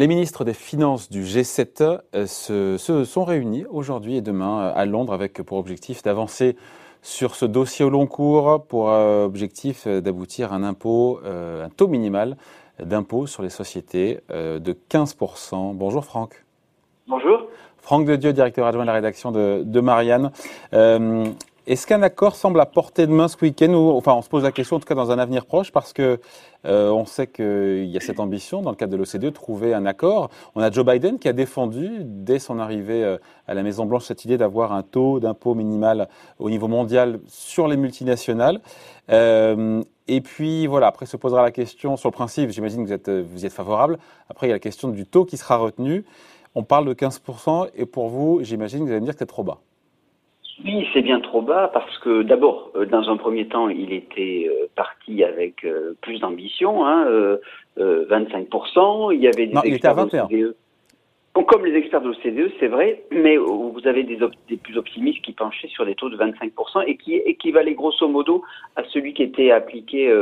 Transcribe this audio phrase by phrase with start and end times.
[0.00, 4.86] Les ministres des Finances du G7 euh, se, sont réunis aujourd'hui et demain euh, à
[4.86, 6.56] Londres avec pour objectif d'avancer
[7.02, 11.86] sur ce dossier au long cours pour euh, objectif d'aboutir à un impôt, un taux
[11.86, 12.38] minimal
[12.82, 15.74] d'impôt sur les sociétés de 15%.
[15.74, 16.46] Bonjour Franck.
[17.06, 17.48] Bonjour.
[17.76, 20.32] Franck de Dieu, directeur adjoint de la rédaction de, Marianne.
[21.66, 24.50] Est-ce qu'un accord semble à portée de main ce week-end Enfin, on se pose la
[24.50, 26.18] question, en tout cas dans un avenir proche, parce que
[26.64, 29.74] euh, on sait qu'il y a cette ambition, dans le cadre de l'OCDE, de trouver
[29.74, 30.30] un accord.
[30.54, 34.24] On a Joe Biden qui a défendu, dès son arrivée euh, à la Maison-Blanche, cette
[34.24, 38.60] idée d'avoir un taux d'impôt minimal au niveau mondial sur les multinationales.
[39.10, 42.94] Euh, et puis, voilà, après se posera la question, sur le principe, j'imagine que vous
[42.94, 43.98] êtes, vous y êtes favorable.
[44.30, 46.06] Après, il y a la question du taux qui sera retenu.
[46.54, 49.26] On parle de 15%, et pour vous, j'imagine que vous allez me dire que c'est
[49.26, 49.58] trop bas.
[50.64, 54.46] Oui, c'est bien trop bas parce que d'abord, euh, dans un premier temps, il était
[54.48, 57.06] euh, parti avec euh, plus d'ambition, hein,
[57.78, 59.14] 25%.
[59.14, 60.28] Il y avait des non, il était à 21.
[60.32, 60.54] E.
[61.46, 64.18] comme les experts de l'OCDE, c'est vrai, mais vous avez des,
[64.48, 68.42] des, plus optimistes qui penchaient sur des taux de 25% et qui équivalaient grosso modo
[68.76, 70.14] à celui qui était appliqué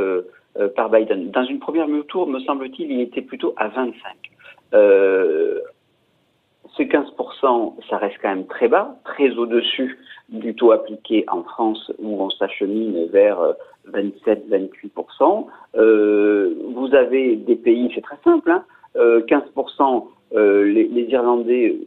[0.77, 1.31] par Biden.
[1.31, 3.95] Dans une première tour, me semble-t-il, il était plutôt à 25.
[4.75, 5.61] Euh,
[6.79, 9.99] ce 15%, ça reste quand même très bas, très au-dessus
[10.29, 13.39] du taux appliqué en France où on s'achemine vers
[13.93, 15.47] 27-28%.
[15.77, 18.65] Euh, euh, vous avez des pays, c'est très simple, hein,
[18.97, 21.79] 15%, euh, les, les, Irlandais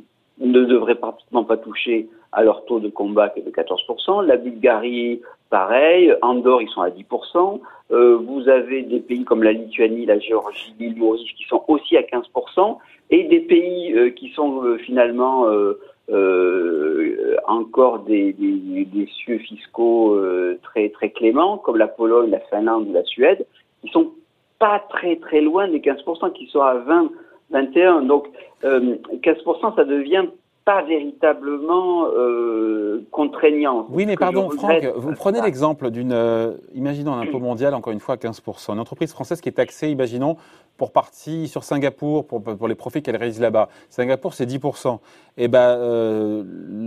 [0.42, 4.25] ne devraient pratiquement pas toucher à leur taux de combat qui est de 14%.
[4.25, 6.14] La Bulgarie, pareil.
[6.22, 7.59] Andorre, ils sont à 10%.
[7.92, 11.97] Euh, vous avez des pays comme la Lituanie, la Géorgie, l'île Maurice qui sont aussi
[11.97, 12.78] à 15%.
[13.09, 20.17] Et des pays euh, qui sont euh, finalement euh, encore des, des, des, cieux fiscaux
[20.64, 23.45] très, très cléments, comme la Pologne, la Finlande ou la Suède,
[23.81, 24.12] qui sont
[24.59, 27.12] pas très très loin des 15%, qui sont à 20,
[27.52, 28.01] 21.
[28.03, 28.28] Donc
[28.63, 30.25] 15%, ça devient
[30.63, 33.88] pas véritablement euh, contraignant.
[33.89, 38.00] Oui, mais pardon, Franck, vous prenez l'exemple d'une, euh, imaginons un impôt mondial, encore une
[38.00, 38.73] fois, à 15%.
[38.73, 40.38] Une entreprise française qui est taxée, imaginons,
[40.78, 43.69] pour partie sur Singapour, pour, pour les profits qu'elle réalise là-bas.
[43.90, 45.00] Singapour, c'est 10%.
[45.38, 46.44] Eh ben, euh,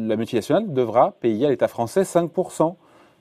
[0.07, 2.77] la multinationale devra payer à l'État français 5%.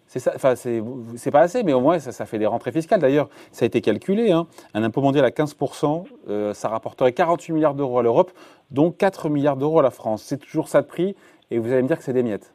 [0.08, 3.00] C'est c'est pas assez, mais au moins ça, ça fait des rentrées fiscales.
[3.00, 4.32] D'ailleurs, ça a été calculé.
[4.32, 4.48] Hein.
[4.74, 8.32] Un impôt mondial à 15%, euh, ça rapporterait 48 milliards d'euros à l'Europe,
[8.72, 10.24] dont 4 milliards d'euros à la France.
[10.24, 11.16] C'est toujours ça de prix,
[11.52, 12.54] et vous allez me dire que c'est des miettes.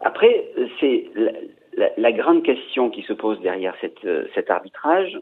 [0.00, 0.46] Après,
[0.80, 1.04] c'est
[1.96, 5.18] la, grande question qui se pose derrière euh, cet arbitrage.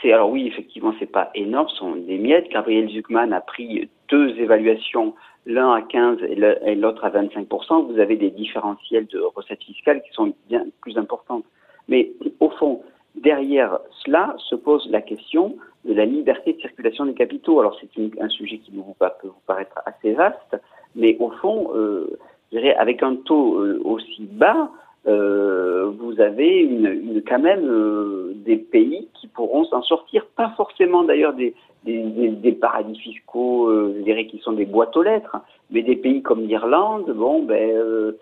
[0.00, 2.48] C'est alors oui, effectivement, c'est pas énorme, ce sont des miettes.
[2.50, 5.14] Gabriel Zuckman a pris deux évaluations
[5.46, 10.12] l'un à 15 et l'autre à 25%, vous avez des différentiels de recettes fiscales qui
[10.12, 11.44] sont bien plus importantes.
[11.88, 12.82] Mais au fond,
[13.14, 17.58] derrière cela se pose la question de la liberté de circulation des capitaux.
[17.60, 18.82] Alors c'est un sujet qui peut
[19.24, 20.56] vous paraître assez vaste,
[20.94, 22.18] mais au fond, euh,
[22.52, 24.70] je dirais, avec un taux euh, aussi bas,
[25.06, 31.04] euh, vous avez une, une quand même euh, des pays pourront s'en sortir, pas forcément
[31.04, 31.54] d'ailleurs des,
[31.84, 35.36] des, paradis fiscaux, euh, je dirais, qui sont des boîtes aux lettres,
[35.70, 38.12] mais des pays comme l'Irlande, bon, ben, euh,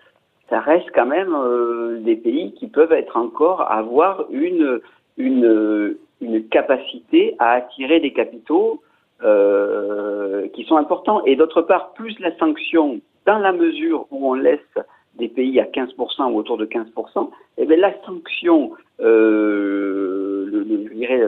[0.49, 4.79] ça reste quand même euh, des pays qui peuvent être encore avoir une,
[5.17, 5.97] une,
[6.51, 8.81] capacité à attirer des capitaux
[9.21, 11.23] qui sont importants.
[11.25, 14.59] Et d'autre part, plus la sanction, dans la mesure où on laisse
[15.15, 18.71] des pays à 15% ou autour de 15%, et eh bien la sanction,
[20.59, 21.21] le, le, je dirais,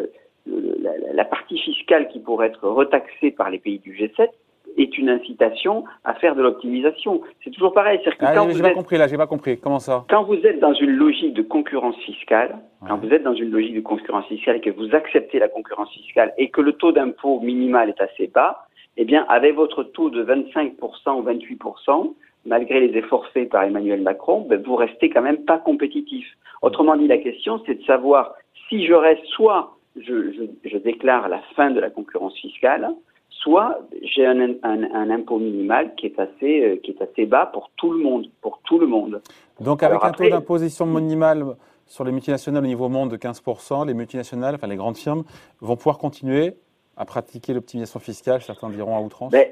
[0.45, 4.29] la, la, partie fiscale qui pourrait être retaxée par les pays du G7
[4.77, 7.21] est une incitation à faire de l'optimisation.
[7.43, 7.99] C'est toujours pareil.
[8.19, 9.59] Ah, j'ai pas compris là, j'ai pas compris.
[9.59, 10.05] Comment ça?
[10.09, 13.75] Quand vous êtes dans une logique de concurrence fiscale, quand vous êtes dans une logique
[13.75, 17.39] de concurrence fiscale et que vous acceptez la concurrence fiscale et que le taux d'impôt
[17.41, 18.65] minimal est assez bas,
[18.97, 20.75] eh bien, avec votre taux de 25%
[21.17, 22.13] ou 28%,
[22.45, 26.25] malgré les efforts faits par Emmanuel Macron, ben, vous restez quand même pas compétitif.
[26.61, 28.33] Autrement dit, la question, c'est de savoir
[28.71, 32.87] si je reste soit je, je, je, déclare la fin de la concurrence fiscale,
[33.29, 37.47] soit j'ai un, un, un, impôt minimal qui est assez euh, qui est assez bas
[37.47, 39.21] pour tout le monde, pour tout le monde.
[39.59, 43.93] Donc avec un taux d'imposition minimal sur les multinationales au niveau monde de 15%, les
[43.93, 45.23] multinationales, enfin les grandes firmes,
[45.59, 46.53] vont pouvoir continuer
[46.95, 49.31] à pratiquer l'optimisation fiscale, certains diront à outrance.
[49.31, 49.47] Ben,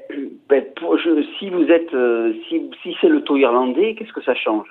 [0.48, 4.22] ben pour, je, si vous êtes, euh, si, si c'est le taux irlandais, qu'est-ce que
[4.22, 4.68] ça change?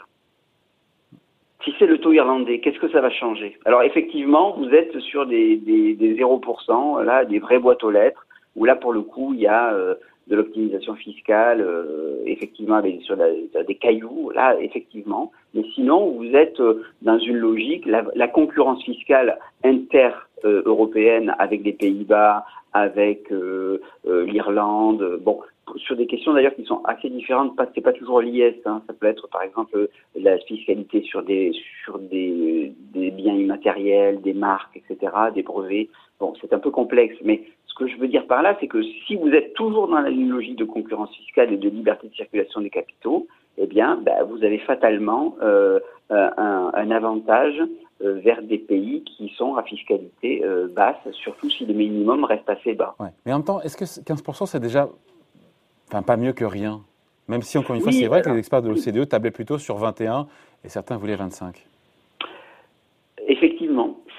[1.63, 3.57] Si c'est le taux irlandais, qu'est-ce que ça va changer?
[3.65, 8.25] Alors effectivement, vous êtes sur des, des, des 0%, là, des vraies boîtes aux lettres,
[8.55, 9.95] où là, pour le coup, il y a euh,
[10.29, 15.31] de l'optimisation fiscale, euh, effectivement, avec, sur des cailloux, là, effectivement.
[15.53, 20.11] Mais sinon, vous êtes euh, dans une logique, la, la concurrence fiscale inter,
[20.45, 23.29] européenne avec les Pays-Bas, avec
[24.05, 25.19] l'Irlande.
[25.21, 25.41] Bon,
[25.77, 28.81] sur des questions d'ailleurs qui sont assez différentes, pas c'est pas toujours l'IS, hein.
[28.87, 31.51] ça peut être par exemple la fiscalité sur des
[31.83, 35.89] sur des, des biens immatériels, des marques, etc., des brevets.
[36.19, 37.43] Bon, c'est un peu complexe, mais
[37.79, 40.57] que je veux dire par là, c'est que si vous êtes toujours dans la logique
[40.57, 43.25] de concurrence fiscale et de liberté de circulation des capitaux,
[43.57, 45.79] eh bien, bah, vous avez fatalement euh,
[46.09, 47.61] un, un, avantage
[48.01, 52.49] euh, vers des pays qui sont à fiscalité euh, basse, surtout si le minimum reste
[52.49, 52.95] assez bas.
[52.99, 53.09] Ouais.
[53.25, 54.89] Mais en même temps, est-ce que 15% c'est déjà
[55.87, 56.81] Enfin, pas mieux que rien?
[57.27, 59.77] Même si, encore une fois, c'est vrai que les experts de l'OCDE tablaient plutôt sur
[59.77, 60.27] 21
[60.63, 61.65] et certains voulaient 25.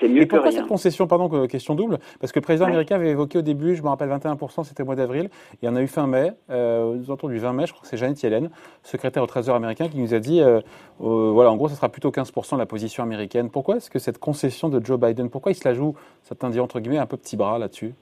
[0.01, 0.43] C'est mieux que rien.
[0.43, 1.99] Pourquoi cette concession, pardon, question double?
[2.21, 4.87] Parce que le président américain avait évoqué au début, je me rappelle 21%, c'était au
[4.87, 5.29] mois d'avril,
[5.63, 7.89] et on a eu fin mai, euh, aux alentours du 20 mai, je crois que
[7.89, 8.51] c'est Janet Yellen,
[8.83, 10.61] secrétaire au Trésor américain, qui nous a dit, euh,
[11.03, 13.51] euh, voilà, en gros, ça sera plutôt 15% de la position américaine.
[13.51, 16.61] Pourquoi est-ce que cette concession de Joe Biden, pourquoi il se la joue, certains disent
[16.61, 17.93] entre guillemets, un peu petit bras là-dessus?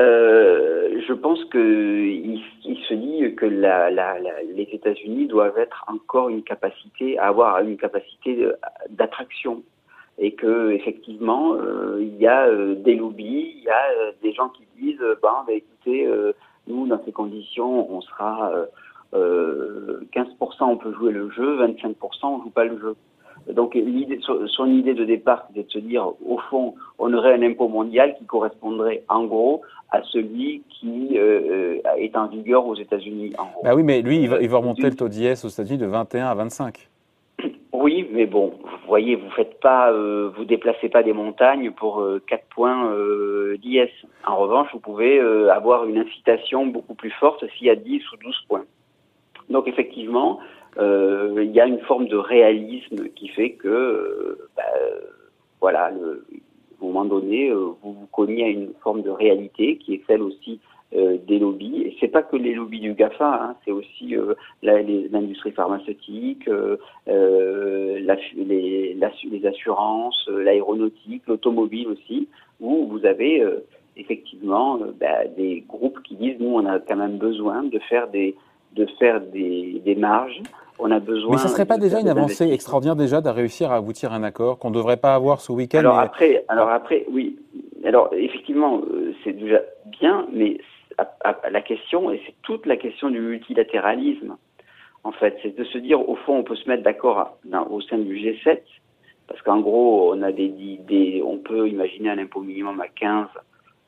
[0.00, 4.14] Euh, je pense qu'il il se dit que la, la,
[4.54, 8.46] les États-Unis doivent être encore une capacité, à avoir une capacité
[8.88, 9.62] d'attraction
[10.18, 14.32] et que effectivement euh, il y a euh, des lobbies, il y a euh, des
[14.32, 16.08] gens qui disent bon, bah, écoutez,
[16.66, 18.52] nous dans ces conditions on sera
[19.14, 22.96] 15% on peut jouer le jeu, 25% on joue pas le jeu.
[23.50, 27.42] Donc l'idée, son idée de départ, c'était de se dire, au fond, on aurait un
[27.42, 33.32] impôt mondial qui correspondrait en gros à celui qui euh, est en vigueur aux États-Unis.
[33.64, 35.86] Bah oui, mais lui, il va, il va remonter le taux d'IS aux États-Unis de
[35.86, 36.88] 21 à 25.
[37.92, 42.00] Oui, mais bon, vous voyez, vous faites pas, euh, vous déplacez pas des montagnes pour
[42.00, 43.90] euh, 4 points euh, d'IS.
[44.26, 48.12] En revanche, vous pouvez euh, avoir une incitation beaucoup plus forte s'il y a 10
[48.12, 48.64] ou 12 points.
[49.50, 50.38] Donc effectivement,
[50.78, 54.62] il y a une forme de réalisme qui fait que, bah,
[55.60, 56.24] voilà, le,
[56.80, 60.60] à moment donné, vous vous cognez à une forme de réalité qui est celle aussi
[60.94, 61.82] euh, des lobbies.
[61.86, 66.76] Et c'est pas que les lobbies du GAFA, hein, c'est aussi euh, l'industrie pharmaceutique, euh,
[67.06, 72.28] la, les, la, les, assurances, l'aéronautique, l'automobile aussi,
[72.60, 73.42] où vous avez
[73.96, 78.36] effectivement bah, des groupes qui disent nous on a quand même besoin de faire des
[78.74, 80.42] de faire des, des marges
[80.78, 81.32] on a besoin.
[81.32, 84.24] Mais ça serait pas déjà une avancée extraordinaire déjà de réussir à aboutir à un
[84.24, 87.38] accord qu'on ne devrait pas avoir ce week-end Alors après, alors après, oui.
[87.84, 88.80] Alors effectivement,
[89.24, 89.60] c'est déjà
[90.00, 90.58] bien, mais
[91.50, 94.36] la question, et c'est toute la question du multilatéralisme,
[95.04, 97.38] en fait, c'est de se dire, au fond, on peut se mettre d'accord
[97.70, 98.60] au sein du G7,
[99.26, 103.26] parce qu'en gros, on a des, des, on peut imaginer un impôt minimum à 15,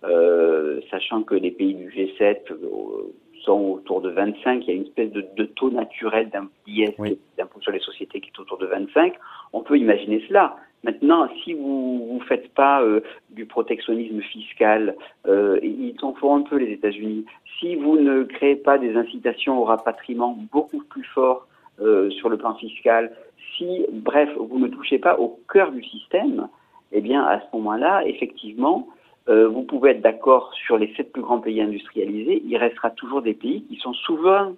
[0.04, 4.74] euh, sachant que les pays du G7 euh, sont autour de 25, il y a
[4.74, 9.14] une espèce de, de taux naturel d'impôt sur les sociétés qui est autour de 25,
[9.52, 10.56] on peut imaginer cela.
[10.84, 13.00] Maintenant, si vous ne faites pas euh,
[13.30, 14.96] du protectionnisme fiscal,
[15.26, 17.24] euh, ils s'en font un peu les États-Unis.
[17.58, 21.46] Si vous ne créez pas des incitations au rapatriement beaucoup plus forts
[21.80, 23.16] euh, sur le plan fiscal,
[23.56, 26.48] si, bref, vous ne touchez pas au cœur du système,
[26.92, 28.86] eh bien, à ce moment-là, effectivement,
[29.28, 33.22] euh, vous pouvez être d'accord sur les sept plus grands pays industrialisés, il restera toujours
[33.22, 34.54] des pays qui sont souverains.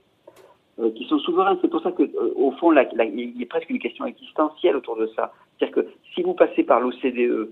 [0.79, 1.57] Euh, qui sont souverains.
[1.63, 4.05] C'est pour ça que, euh, au fond, la, la, il y a presque une question
[4.05, 5.33] existentielle autour de ça.
[5.59, 7.51] C'est-à-dire que si vous passez par l'OCDE,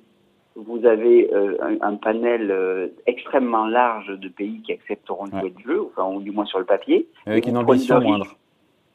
[0.57, 5.51] vous avez un, un, panel extrêmement large de pays qui accepteront le ouais.
[5.51, 7.09] de jeu, enfin, ou du moins sur le papier.
[7.27, 8.37] Avec une ambition moindre.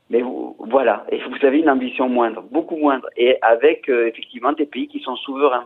[0.09, 4.67] Mais vous, voilà, et vous avez une ambition moindre, beaucoup moindre, et avec effectivement des
[4.67, 5.65] pays qui sont souverains.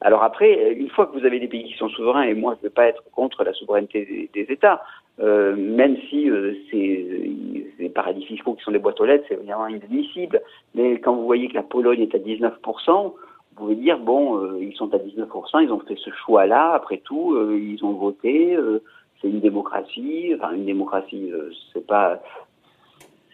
[0.00, 2.58] Alors après, une fois que vous avez des pays qui sont souverains, et moi je
[2.60, 4.82] ne veux pas être contre la souveraineté des, États,
[5.20, 9.66] euh, même si euh, ces paradis fiscaux qui sont des boîtes aux lettres, c'est évidemment
[9.66, 10.40] inadmissible,
[10.74, 13.12] mais quand vous voyez que la Pologne est à 19%,
[13.58, 16.98] vous pouvez dire, bon, euh, ils sont à 19%, ils ont fait ce choix-là, après
[16.98, 18.80] tout, euh, ils ont voté, euh,
[19.20, 21.32] c'est une démocratie, enfin une démocratie,
[21.72, 22.20] c'est pas...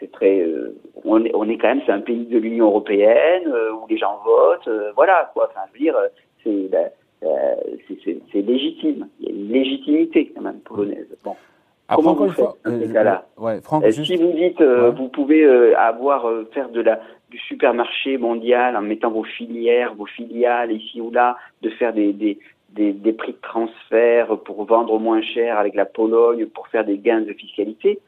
[0.00, 0.44] C'est très,
[1.04, 4.20] on est, on est quand même, c'est un pays de l'Union européenne où les gens
[4.24, 5.48] votent, voilà quoi.
[5.50, 5.94] Enfin, je veux dire,
[6.44, 6.90] c'est ben,
[8.32, 9.08] c'est légitime.
[9.20, 11.06] Il y a une légitimité quand même polonaise.
[11.24, 11.34] Bon.
[11.88, 14.06] Après, Comment encore une fois, euh, ouais, Franck, juste...
[14.06, 14.96] si vous dites, euh, ouais.
[14.96, 20.06] vous pouvez euh, avoir faire de la du supermarché mondial en mettant vos filières, vos
[20.06, 22.38] filiales ici ou là, de faire des, des,
[22.70, 26.96] des, des prix de transfert pour vendre moins cher avec la Pologne, pour faire des
[26.98, 27.98] gains de fiscalité,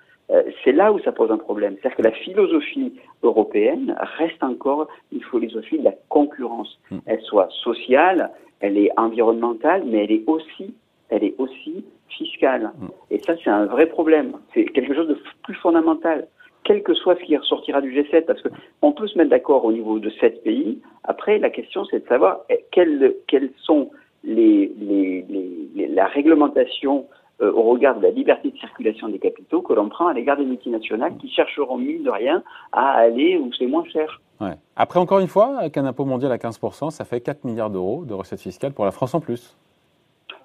[0.65, 1.77] c'est là où ça pose un problème.
[1.81, 6.79] C'est-à-dire que la philosophie européenne reste encore une philosophie de la concurrence.
[6.91, 6.99] Mm.
[7.07, 8.31] Elle soit sociale,
[8.61, 10.75] elle est environnementale, mais elle est aussi,
[11.11, 12.73] elle est aussi fiscale.
[12.79, 12.87] Mm.
[13.13, 14.33] Et ça, c'est un vrai problème.
[14.53, 16.27] C'est quelque chose de plus fondamental.
[16.65, 19.71] quel que soit ce qui ressortira du G7, parce qu'on peut se mettre d'accord au
[19.71, 20.81] niveau de sept pays.
[21.05, 23.91] Après, la question, c'est de savoir eh, quelles, quelles sont
[24.25, 27.07] les, les, la réglementation
[27.41, 30.37] euh, au regard de la liberté de circulation des capitaux que l'on prend à l'égard
[30.37, 34.21] des multinationales qui chercheront, mine de rien, à aller où c'est moins cher.
[34.41, 34.55] Ouais.
[34.77, 38.05] Après, encore une fois, avec un impôt mondial à 15%, ça fait 4 milliards d'euros
[38.05, 39.57] de recettes fiscales pour la France en plus.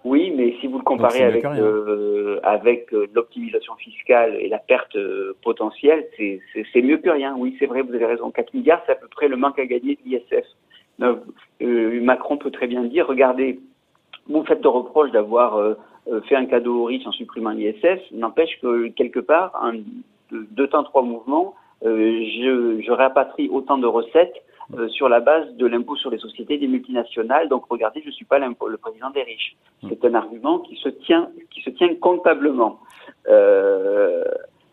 [0.03, 4.95] Oui, mais si vous le comparez avec, euh, avec euh, l'optimisation fiscale et la perte
[4.95, 7.35] euh, potentielle, c'est mieux que rien.
[7.37, 8.31] Oui, c'est vrai, vous avez raison.
[8.31, 10.45] 4 milliards, c'est à peu près le manque à gagner de l'ISF.
[12.03, 13.59] Macron peut très bien dire, regardez,
[14.27, 15.75] vous faites de reproche d'avoir
[16.27, 19.73] fait un cadeau aux riches en supprimant l'ISF, n'empêche que quelque part, en
[20.31, 24.43] deux temps, trois mouvements, je, je réapatrie autant de recettes
[24.77, 27.49] euh, sur la base de l'impôt sur les sociétés des multinationales.
[27.49, 29.57] Donc regardez, je ne suis pas le président des riches.
[29.83, 29.89] Mm.
[29.89, 32.79] C'est un argument qui se tient, qui se tient comptablement.
[33.27, 34.23] Euh,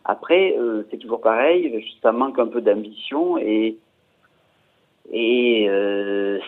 [0.05, 3.77] après, euh, c'est toujours pareil, ça manque un peu d'ambition et,
[5.11, 6.39] et euh,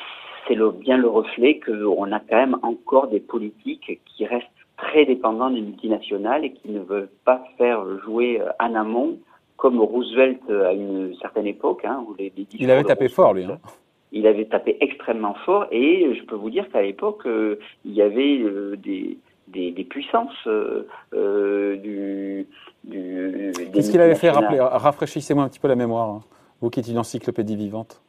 [0.46, 4.46] c'est le, bien le reflet qu'on a quand même encore des politiques qui restent
[4.80, 9.18] très dépendants des multinationales et qui ne veulent pas faire jouer en amont
[9.56, 11.84] comme Roosevelt à une certaine époque.
[11.84, 13.44] Hein, où les, il avait tapé fort, lui.
[13.44, 13.58] Hein.
[14.12, 18.02] Il avait tapé extrêmement fort et je peux vous dire qu'à l'époque, euh, il y
[18.02, 22.46] avait euh, des, des, des, puissances euh, euh du...
[22.82, 24.30] du Qu'est-ce qu'il avait fait?
[24.30, 26.20] Rafraîchissez-moi un petit peu la mémoire, hein.
[26.60, 28.02] vous qui êtes une encyclopédie vivante.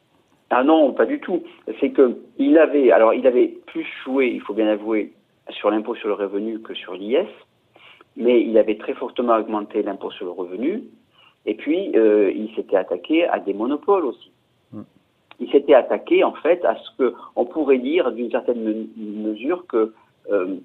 [0.50, 1.42] Ah non, pas du tout.
[1.80, 5.12] C'est que il avait, alors il avait plus joué, il faut bien avouer,
[5.50, 7.28] sur l'impôt sur le revenu que sur l'IS,
[8.16, 10.84] mais il avait très fortement augmenté l'impôt sur le revenu.
[11.46, 14.30] Et puis, euh, il s'était attaqué à des monopoles aussi.
[14.72, 14.82] Hmm.
[15.40, 19.92] Il s'était attaqué, en fait, à ce que on pourrait dire, d'une certaine mesure, que
[20.30, 20.56] euh,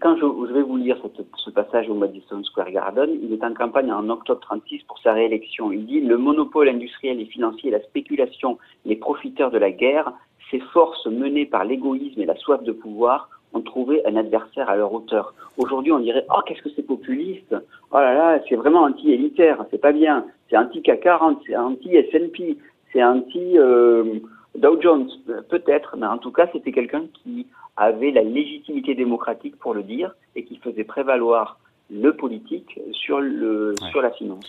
[0.00, 3.44] quand je, je, vais vous lire cette, ce passage au Madison Square Garden, il est
[3.44, 5.72] en campagne en octobre 36 pour sa réélection.
[5.72, 10.12] Il dit le monopole industriel et financier, la spéculation, les profiteurs de la guerre,
[10.50, 14.76] ces forces menées par l'égoïsme et la soif de pouvoir ont trouvé un adversaire à
[14.76, 15.34] leur hauteur.
[15.56, 17.54] Aujourd'hui, on dirait oh qu'est-ce que c'est populiste,
[17.90, 22.58] oh là là, c'est vraiment anti-élitaire, c'est pas bien, c'est anti-CAC 40, c'est anti-S&P,
[22.92, 24.20] c'est anti euh,
[24.56, 25.08] Dow Jones,
[25.48, 30.14] peut-être, mais en tout cas, c'était quelqu'un qui avait la légitimité démocratique pour le dire
[30.36, 31.58] et qui faisait prévaloir
[31.90, 34.46] le politique sur le sur la finance.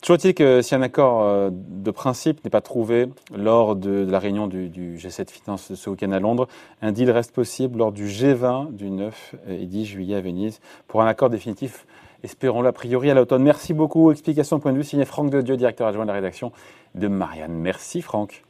[0.00, 4.18] Toujours est-il que si un accord euh, de principe n'est pas trouvé lors de, la
[4.18, 6.48] réunion du, G7 Finance ce week-end à Londres,
[6.80, 11.02] un deal reste possible lors du G20 du 9 et 10 juillet à Venise pour
[11.02, 11.86] un accord définitif,
[12.22, 13.42] espérons-le a priori à l'automne.
[13.42, 14.10] Merci beaucoup.
[14.10, 16.52] Explication point de vue signé Franck Dieu, directeur adjoint de la rédaction
[16.94, 17.52] de Marianne.
[17.52, 18.44] Merci Franck.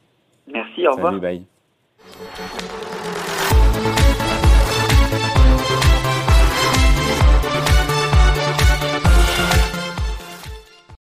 [0.47, 1.13] Merci, au revoir.
[1.13, 1.45] Salut, bye.